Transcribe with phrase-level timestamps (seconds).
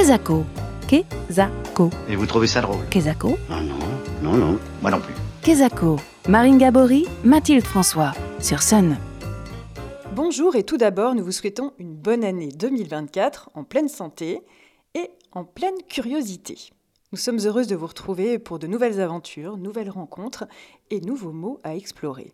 [0.00, 0.44] Kezako.
[0.88, 1.90] Kezako.
[2.08, 3.36] Et vous trouvez ça drôle Kezako.
[3.50, 3.74] Ah non,
[4.22, 5.12] non, non, moi non plus.
[5.42, 6.00] Kezako.
[6.26, 8.12] Marine Gabory, Mathilde François.
[8.38, 8.96] Sur Sun.
[10.16, 14.40] Bonjour et tout d'abord, nous vous souhaitons une bonne année 2024 en pleine santé
[14.94, 16.70] et en pleine curiosité.
[17.12, 20.46] Nous sommes heureuses de vous retrouver pour de nouvelles aventures, nouvelles rencontres
[20.88, 22.32] et nouveaux mots à explorer.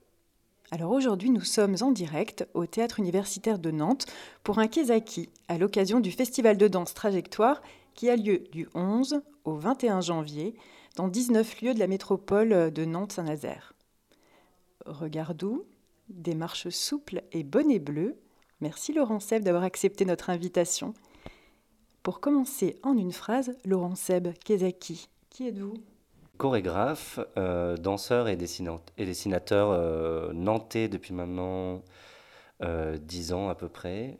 [0.73, 4.07] Alors aujourd'hui, nous sommes en direct au Théâtre universitaire de Nantes
[4.43, 7.63] pour un Kezaki à l'occasion du Festival de danse Trajectoire
[7.95, 10.57] qui a lieu du 11 au 21 janvier
[10.97, 13.75] dans 19 lieux de la métropole de Nantes-Saint-Nazaire.
[14.87, 15.65] Regard doux,
[16.09, 18.17] démarche souple et bonnet bleu.
[18.61, 20.95] Merci Laurent Seb d'avoir accepté notre invitation.
[22.03, 25.75] Pour commencer en une phrase, Laurent Seb, Kezaki, qui êtes-vous?
[26.37, 31.83] Chorégraphe, euh, danseur et, et dessinateur euh, nantais depuis maintenant
[32.63, 34.19] euh, 10 ans à peu près.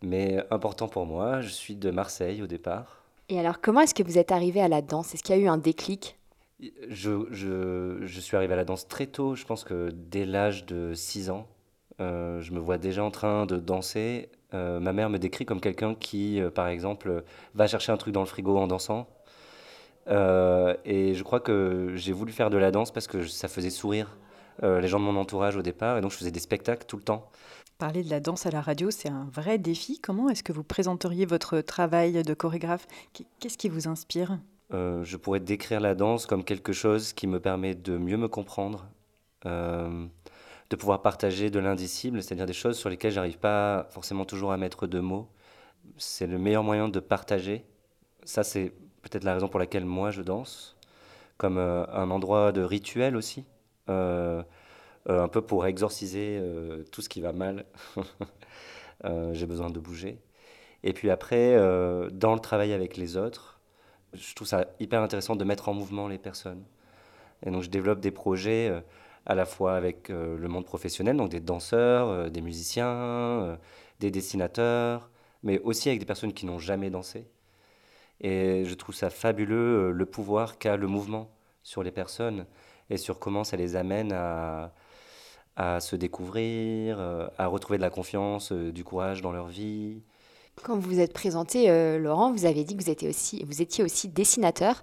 [0.00, 3.02] Mais important pour moi, je suis de Marseille au départ.
[3.28, 5.12] Et alors, comment est-ce que vous êtes arrivé à la danse?
[5.12, 6.16] Est-ce qu'il y a eu un déclic?
[6.88, 10.64] Je, je, je, suis arrivé à la danse très tôt, je pense que dès l'âge
[10.64, 11.46] de 6 ans,
[11.98, 14.30] je me vois déjà en train de danser.
[14.54, 17.24] ma mère me décrit comme quelqu'un qui, par exemple,
[17.54, 19.06] va chercher un truc dans le frigo en dansant
[20.08, 23.70] euh, et je crois que j'ai voulu faire de la danse parce que ça faisait
[23.70, 24.16] sourire
[24.62, 25.98] euh, les gens de mon entourage au départ.
[25.98, 27.30] Et donc je faisais des spectacles tout le temps.
[27.78, 30.00] Parler de la danse à la radio, c'est un vrai défi.
[30.00, 32.86] Comment est-ce que vous présenteriez votre travail de chorégraphe?
[33.38, 34.38] Qu'est-ce qui vous inspire?
[34.74, 38.28] Euh, Je pourrais décrire la danse comme quelque chose qui me permet de mieux me
[38.28, 38.88] comprendre,
[39.44, 44.56] de pouvoir partager de l'indicible, c'est-à-dire des choses sur lesquelles j'arrive pas forcément toujours à
[44.56, 45.28] mettre de mots.
[45.96, 47.64] C'est le meilleur moyen de partager.
[48.24, 50.76] Ça, c'est peut-être la raison pour laquelle moi je danse,
[51.38, 53.44] comme euh, un endroit de rituel aussi,
[53.88, 54.42] euh,
[55.08, 56.42] euh, un peu pour exorciser
[56.92, 57.64] tout ce qui va mal.
[59.32, 60.18] J'ai besoin de bouger.
[60.82, 61.56] Et puis après,
[62.12, 63.60] dans le travail avec les autres,
[64.12, 66.64] je trouve ça hyper intéressant de mettre en mouvement les personnes.
[67.46, 68.82] Et donc je développe des projets
[69.24, 73.56] à la fois avec le monde professionnel, donc des danseurs, des musiciens,
[74.00, 75.10] des dessinateurs,
[75.44, 77.28] mais aussi avec des personnes qui n'ont jamais dansé
[78.20, 81.30] et je trouve ça fabuleux, euh, le pouvoir qu'a le mouvement
[81.62, 82.46] sur les personnes
[82.90, 84.72] et sur comment ça les amène à,
[85.56, 90.02] à se découvrir, euh, à retrouver de la confiance, euh, du courage dans leur vie.
[90.64, 91.68] Quand vous vous êtes présenté,
[92.00, 94.82] Laurent, vous avez dit que vous étiez aussi, vous étiez aussi dessinateur.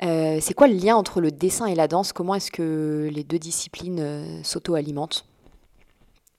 [0.00, 2.14] c'est quoi le lien entre le dessin et la danse?
[2.14, 5.26] Comment est-ce que les deux disciplines s'auto-alimentent?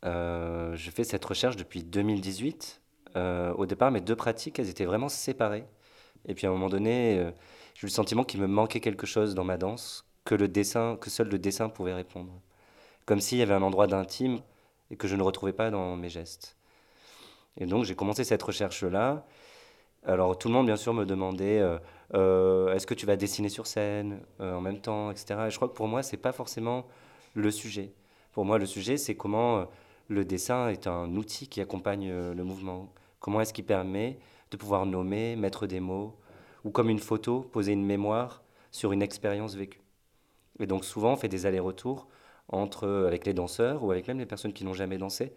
[0.04, 2.82] Je fais cette recherche depuis 2018.
[3.16, 5.68] au départ, mes deux pratiques, elles étaient vraiment séparées.
[6.28, 7.32] Et puis à un moment donné, euh,
[7.74, 10.98] j'ai eu le sentiment qu'il me manquait quelque chose dans ma danse, que le dessin,
[11.00, 12.32] que seul le dessin pouvait répondre.
[13.06, 14.40] Comme s'il y avait un endroit d'intime
[14.92, 16.56] et que je ne retrouvais pas dans mes gestes.
[17.58, 19.26] Et donc j'ai commencé cette recherche-là.
[20.06, 21.78] Alors tout le monde bien sûr me demandait euh,
[22.14, 25.42] euh, est-ce que tu vas dessiner sur scène en même temps, etc.
[25.48, 26.86] Et je crois que pour moi c'est pas forcément
[27.34, 27.92] le sujet.
[28.34, 29.66] Pour moi le sujet c'est comment
[30.08, 32.90] le dessin est un outil qui accompagne le mouvement.
[33.20, 34.18] Comment est-ce qu'il permet
[34.52, 36.18] de pouvoir nommer, mettre des mots,
[36.64, 39.82] ou comme une photo, poser une mémoire sur une expérience vécue.
[40.60, 42.08] Et donc souvent, on fait des allers-retours
[42.50, 45.34] entre, avec les danseurs ou avec même les personnes qui n'ont jamais dansé,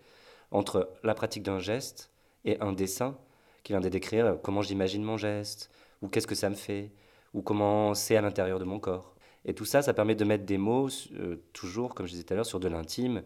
[0.51, 2.11] entre la pratique d'un geste
[2.45, 3.17] et un dessin
[3.63, 5.71] qui vient de décrire comment j'imagine mon geste,
[6.03, 6.93] ou qu'est-ce que ça me fait,
[7.33, 9.15] ou comment c'est à l'intérieur de mon corps.
[9.47, 12.35] Et tout ça, ça permet de mettre des mots, euh, toujours, comme je disais tout
[12.35, 13.23] à l'heure, sur de l'intime,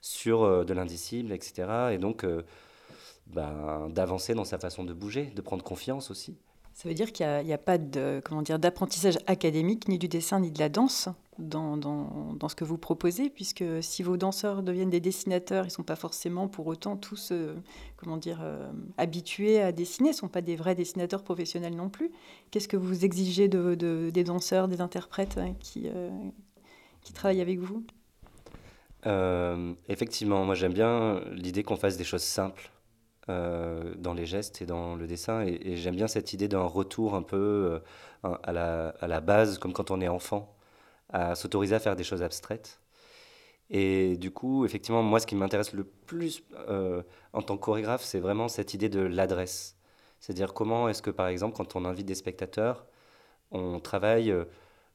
[0.00, 1.92] sur euh, de l'indicible, etc.
[1.92, 2.42] Et donc, euh,
[3.34, 6.36] ben, d'avancer dans sa façon de bouger, de prendre confiance aussi.
[6.74, 10.08] Ça veut dire qu'il n'y a, a, pas de, comment dire, d'apprentissage académique, ni du
[10.08, 11.08] dessin, ni de la danse
[11.38, 15.68] dans, dans, dans, ce que vous proposez, puisque si vos danseurs deviennent des dessinateurs, ils
[15.68, 17.54] ne sont pas forcément pour autant tous euh,
[17.96, 21.88] comment dire, euh, habitués à dessiner, ils ne sont pas des vrais dessinateurs professionnels non
[21.88, 22.10] plus.
[22.50, 26.10] Qu'est-ce que vous exigez de, de, des danseurs, des interprètes hein, qui, euh,
[27.02, 27.84] qui travaillent avec vous?
[29.88, 32.70] Effectivement, moi j'aime bien l'idée qu'on fasse des choses simples
[33.30, 35.42] euh, dans les gestes et dans le dessin.
[35.42, 37.80] Et, j'aime bien cette idée d'un retour un peu
[38.24, 40.54] euh, à, la, à, la, base, comme quand on est enfant,
[41.10, 42.80] à s'autoriser à faire des choses abstraites.
[43.70, 48.02] Et du coup, effectivement, moi, ce qui m'intéresse le plus euh, en tant que chorégraphe,
[48.02, 49.76] c'est vraiment cette idée de l'adresse.
[50.18, 52.86] C'est-à-dire comment est-ce que, par exemple, quand on invite des spectateurs,
[53.52, 54.34] on travaille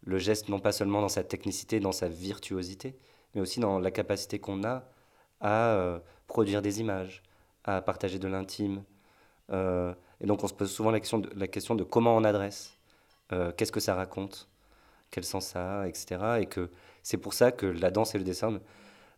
[0.05, 2.97] le geste non pas seulement dans sa technicité, dans sa virtuosité,
[3.33, 4.83] mais aussi dans la capacité qu'on a
[5.41, 7.23] à produire des images,
[7.65, 8.83] à partager de l'intime.
[9.51, 12.23] Euh, et donc on se pose souvent la question de, la question de comment on
[12.23, 12.77] adresse,
[13.31, 14.47] euh, qu'est-ce que ça raconte,
[15.11, 16.37] quel sens ça a, etc.
[16.39, 16.69] Et que
[17.03, 18.59] c'est pour ça que la danse et le dessin,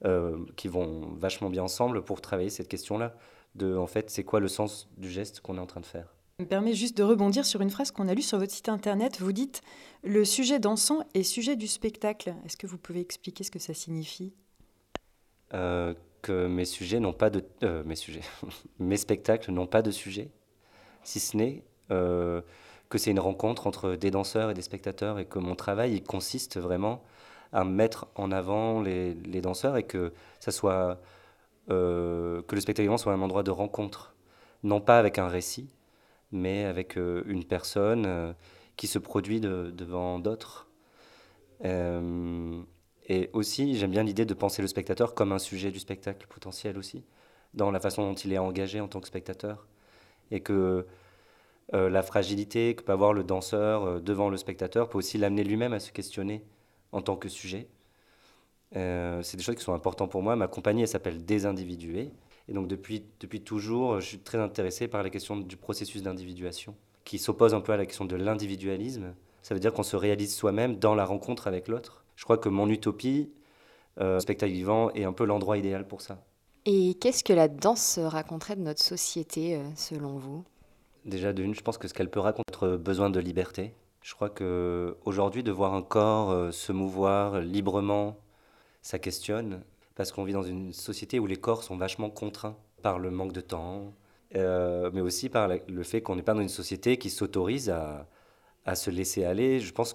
[0.06, 3.16] euh, qui vont vachement bien ensemble pour travailler cette question-là,
[3.56, 6.14] de en fait c'est quoi le sens du geste qu'on est en train de faire.
[6.40, 9.20] me permet juste de rebondir sur une phrase qu'on a lue sur votre site internet.
[9.20, 9.62] Vous dites
[10.04, 12.36] Le sujet dansant est sujet du spectacle.
[12.46, 14.34] Est-ce que vous pouvez expliquer ce que ça signifie?
[15.54, 17.44] Euh, que mes sujets n'ont pas de.
[17.64, 18.22] euh, mes sujets.
[18.80, 20.30] mes spectacles n'ont pas de sujet,
[21.04, 22.42] si ce n'est euh,
[22.90, 26.04] que c'est une rencontre entre des danseurs et des spectateurs et que mon travail il
[26.04, 27.04] consiste vraiment
[27.54, 31.00] à mettre en avant les, les danseurs et que ça soit.
[31.70, 34.16] euh, que le spectacle soit un endroit de rencontre.
[34.64, 35.70] Non pas avec un récit,
[36.32, 38.36] mais avec une personne
[38.78, 40.68] qui se produit de- devant d'autres.
[43.08, 46.78] Et aussi, j'aime bien l'idée de penser le spectateur comme un sujet du spectacle potentiel
[46.78, 47.04] aussi,
[47.54, 49.66] dans la façon dont il est engagé en tant que spectateur.
[50.30, 50.86] Et que
[51.74, 55.44] euh, la fragilité que peut avoir le danseur euh, devant le spectateur peut aussi l'amener
[55.44, 56.44] lui-même à se questionner
[56.92, 57.68] en tant que sujet.
[58.76, 60.36] Euh, c'est des choses qui sont importantes pour moi.
[60.36, 62.12] Ma compagnie, elle s'appelle Désindividuer.
[62.50, 66.76] Et donc depuis, depuis toujours, je suis très intéressé par la question du processus d'individuation,
[67.06, 69.14] qui s'oppose un peu à la question de l'individualisme.
[69.42, 72.06] Ça veut dire qu'on se réalise soi-même dans la rencontre avec l'autre.
[72.18, 73.32] Je crois que mon utopie,
[74.02, 76.26] euh, spectacle vivant, est un peu l'endroit idéal pour ça.
[76.66, 80.44] Et qu'est-ce que la danse raconterait de notre société, euh, selon vous?
[81.06, 83.74] Déjà, d'une, je pense que ce qu'elle peut raconter, notre besoin de liberté.
[84.02, 88.18] Je crois que aujourd'hui, de voir un corps euh, se mouvoir librement,
[88.82, 89.64] ça questionne,
[89.96, 93.34] parce qu'on vit dans une société où les corps sont vachement contraints par le manque
[93.34, 93.94] de temps,
[94.36, 98.08] euh, mais aussi par le fait qu'on n'est pas dans une société qui s'autorise à,
[98.66, 99.60] à se laisser aller.
[99.60, 99.94] Je pense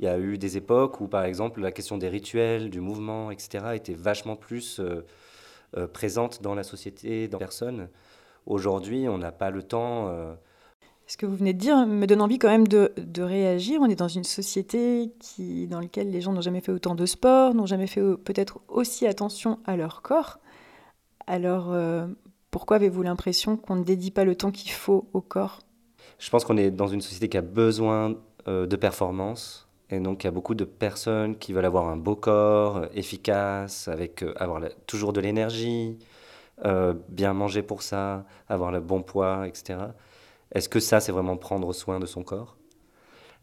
[0.00, 3.30] qu'il y a eu des époques où, par exemple, la question des rituels, du mouvement,
[3.30, 5.04] etc., était vachement plus euh,
[5.76, 7.88] euh, présente dans la société, dans les personnes.
[8.46, 10.08] Aujourd'hui, on n'a pas le temps.
[10.08, 10.32] euh,
[11.06, 13.82] Ce que vous venez de dire me donne envie quand même de, de réagir.
[13.82, 17.04] On est dans une société qui, dans laquelle les gens n'ont jamais fait autant de
[17.04, 20.38] sport, n'ont jamais fait peut-être aussi attention à leur corps.
[21.26, 22.06] Alors, euh,
[22.50, 25.58] pourquoi avez-vous l'impression qu'on ne dédie pas le temps qu'il faut au corps?
[26.18, 29.69] Je pense qu'on est dans une société qui a besoin de performance.
[29.90, 32.86] Et donc, il y a beaucoup de personnes qui veulent avoir un beau corps, euh,
[32.94, 35.98] efficace, avec euh, avoir toujours de l'énergie,
[36.64, 39.78] euh, bien manger pour ça, avoir le bon poids, etc.
[40.52, 42.56] Est-ce que ça, c'est vraiment prendre soin de son corps?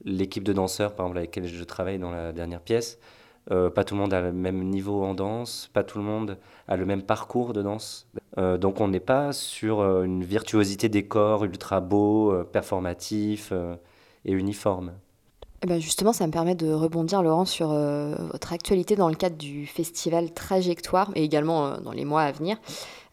[0.05, 2.99] L'équipe de danseurs, par exemple, avec laquelle je travaille dans la dernière pièce,
[3.47, 6.75] pas tout le monde a le même niveau en danse, pas tout le monde a
[6.75, 8.07] le même parcours de danse.
[8.35, 13.75] Donc on n'est pas sur une virtuosité des corps ultra beau, euh, performatif euh,
[14.25, 14.93] et uniforme.
[15.63, 19.15] Eh ben justement, ça me permet de rebondir, Laurent, sur euh, votre actualité dans le
[19.15, 22.57] cadre du festival Trajectoire et également euh, dans les mois à venir.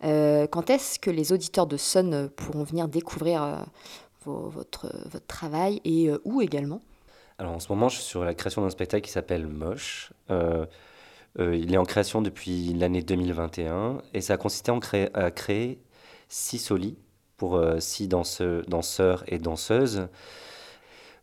[0.05, 3.65] Euh, quand est-ce que les auditeurs de Sun pourront venir découvrir
[4.27, 6.83] votre, votre travail et où également?
[7.39, 10.13] Alors en ce moment, je suis sur la création d'un spectacle qui s'appelle Moche.
[10.31, 14.71] Il est en création depuis l'année 2021 et ça a consisté
[15.15, 15.81] à créer
[16.29, 16.97] six solis
[17.39, 20.09] pour six danseurs et danseuses.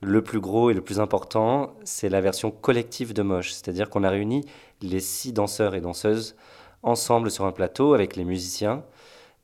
[0.03, 4.03] Le plus gros et le plus important, c'est la version collective de Moche, c'est-à-dire qu'on
[4.03, 4.43] a réuni
[4.81, 6.35] les six danseurs et danseuses
[6.81, 8.83] ensemble sur un plateau avec les musiciens.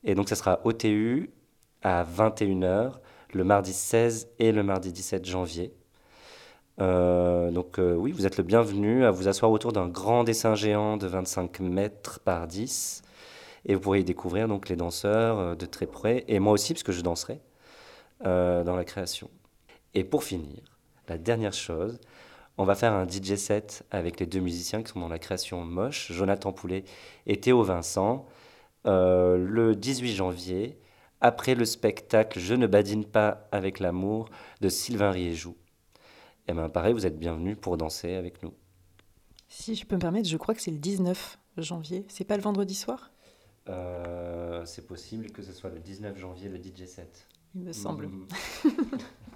[0.04, 1.30] Et donc ça sera au TU
[1.83, 2.94] à 21h
[3.33, 5.74] le mardi 16 et le mardi 17 janvier.
[6.80, 10.56] Euh, donc euh, oui, vous êtes le bienvenu à vous asseoir autour d'un grand dessin
[10.56, 13.04] géant de 25 mètres par 10
[13.65, 16.74] et vous pourrez y découvrir donc les danseurs euh, de très près et moi aussi
[16.74, 17.39] parce que je danserai
[18.24, 19.30] dans la création.
[19.94, 20.61] Et pour finir,
[21.07, 21.99] la dernière chose,
[22.57, 25.63] on va faire un DJ set avec les deux musiciens qui sont dans la création
[25.63, 26.83] Moche, Jonathan Poulet
[27.25, 28.25] et Théo Vincent,
[28.87, 30.79] euh, le 18 janvier,
[31.21, 34.29] après le spectacle Je ne badine pas avec l'amour
[34.61, 35.56] de Sylvain Riéjoux.
[36.47, 38.53] Et bien pareil, vous êtes bienvenus pour danser avec nous.
[39.49, 42.06] Si je peux me permettre, je crois que c'est le 19 janvier.
[42.09, 43.11] C'est pas le vendredi soir?
[43.69, 47.27] Euh, c'est possible que ce soit le 19 janvier, le DJ set.
[47.56, 48.09] Il me semble.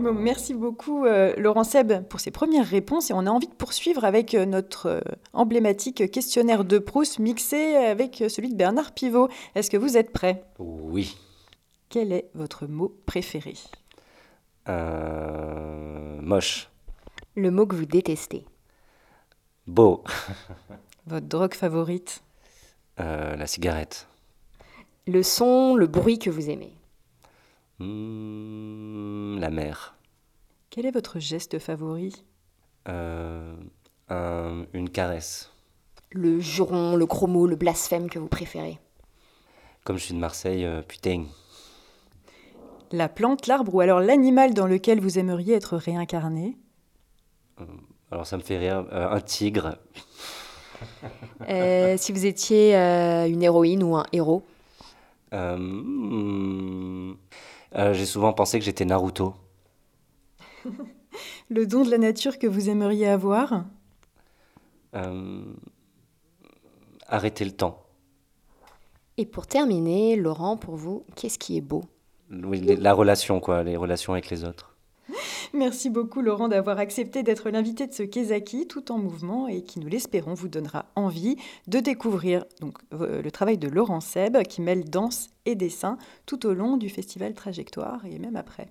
[0.00, 3.10] Bon, merci beaucoup, euh, Laurent Seb, pour ces premières réponses.
[3.10, 5.00] Et on a envie de poursuivre avec euh, notre euh,
[5.34, 9.28] emblématique questionnaire de Proust mixé avec euh, celui de Bernard Pivot.
[9.54, 10.42] Est-ce que vous êtes prêts?
[10.58, 11.18] Oui.
[11.90, 13.52] Quel est votre mot préféré?
[14.70, 16.70] Euh, moche.
[17.36, 18.46] Le mot que vous détestez.
[19.66, 20.02] Beau.
[21.06, 22.22] Votre drogue favorite?
[23.00, 24.08] Euh, la cigarette.
[25.06, 26.72] Le son, le bruit que vous aimez.
[27.80, 29.94] Hmm, la mer.
[30.68, 32.14] Quel est votre geste favori?
[32.88, 33.54] Euh,
[34.08, 35.50] un- une caresse.
[36.12, 38.78] Le juron, le gros mot, le blasphème que vous préférez.
[39.84, 41.24] Comme je suis de Marseille, euh, putain.
[42.92, 46.56] La plante, l'arbre ou alors l'animal dans lequel vous aimeriez être réincarné?
[48.10, 48.86] Alors ça me fait rire.
[48.92, 49.76] Euh, un tigre.
[51.48, 54.42] Euh, si vous étiez euh, une héroïne ou un héros?
[55.34, 57.16] Euh, hmm,
[57.74, 59.34] Euh, J'ai souvent pensé que j'étais Naruto.
[61.50, 63.64] Le don de la nature que vous aimeriez avoir?
[64.94, 65.54] Euh,
[67.06, 67.82] arrêter le temps.
[69.16, 71.84] Et pour terminer, Laurent, pour vous, qu'est-ce qui est beau?
[72.30, 74.74] Oui, la relation, quoi, les relations avec les autres.
[75.54, 79.80] Merci beaucoup Laurent d'avoir accepté d'être l'invité de ce Kezaki tout en mouvement et qui,
[79.80, 84.60] nous l'espérons, vous donnera envie de découvrir donc, euh, le travail de Laurent Seb qui
[84.60, 88.68] mêle danse et dessin tout au long du festival Trajectoire et même après.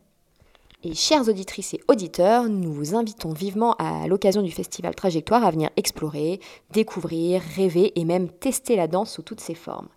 [0.83, 5.51] Et chères auditrices et auditeurs, nous vous invitons vivement à l'occasion du festival Trajectoire à
[5.51, 6.39] venir explorer,
[6.71, 9.89] découvrir, rêver et même tester la danse sous toutes ses formes.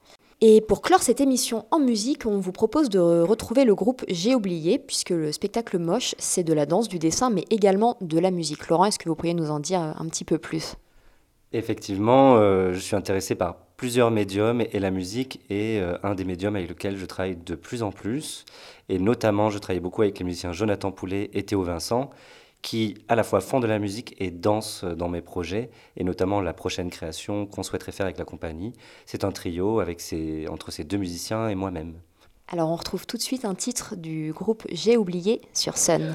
[0.45, 4.35] Et pour clore cette émission en musique, on vous propose de retrouver le groupe J'ai
[4.35, 8.33] oublié, puisque le spectacle moche, c'est de la danse, du dessin, mais également de la
[8.33, 8.67] musique.
[8.67, 10.75] Laurent, est-ce que vous pourriez nous en dire un petit peu plus?
[11.53, 16.25] Effectivement, euh, je suis intéressé par plusieurs médiums et la musique est euh, un des
[16.25, 18.45] médiums avec lequel je travaille de plus en plus.
[18.89, 22.11] Et notamment, je travaille beaucoup avec les musiciens Jonathan Poulet et Théo Vincent,
[22.63, 26.41] qui à la fois font de la musique et dansent dans mes projets, et notamment
[26.41, 28.73] la prochaine création qu'on souhaiterait faire avec la compagnie.
[29.05, 30.01] C'est un trio avec
[30.49, 31.95] entre ces deux musiciens et moi-même.
[32.49, 36.15] Alors on retrouve tout de suite un titre du groupe J'ai oublié sur Sun.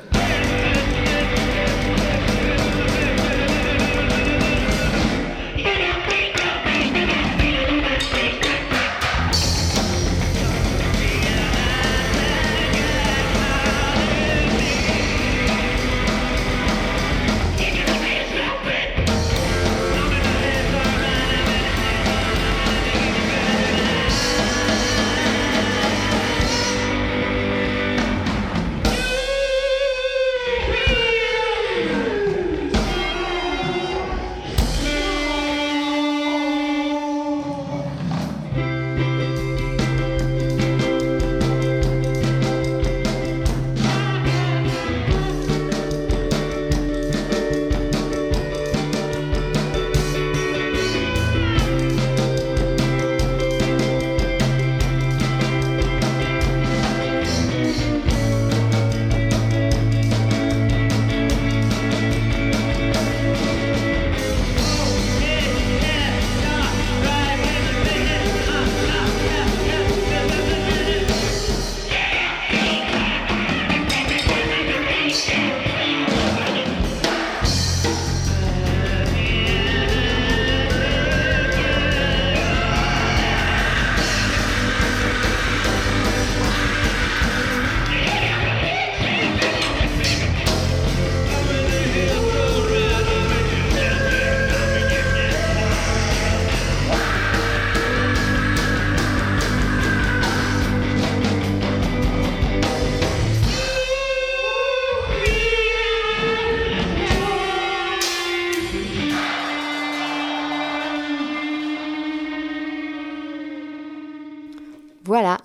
[115.08, 115.38] Voilà,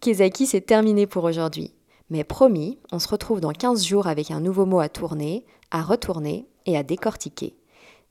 [0.00, 1.74] Kezaki, c'est terminé pour aujourd'hui.
[2.08, 5.82] Mais promis, on se retrouve dans 15 jours avec un nouveau mot à tourner, à
[5.82, 7.54] retourner et à décortiquer.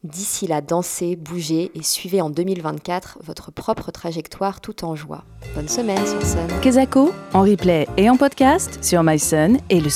[0.04, 5.24] D'ici là, dansez, bougez et suivez en 2024 votre propre trajectoire tout en joie.
[5.56, 6.48] Bonne semaine sur Sun.
[6.62, 9.90] Kezako, en replay et en podcast sur myson et le.